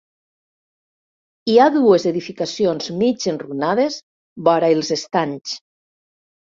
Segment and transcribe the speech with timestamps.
[1.51, 4.01] Hi ha dues edificacions mig enrunades
[4.51, 5.59] vora els estanys.